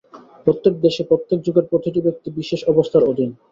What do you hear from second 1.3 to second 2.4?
যুগের প্রতিটি ব্যক্তি